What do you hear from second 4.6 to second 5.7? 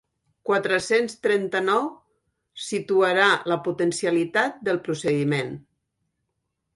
del procediment.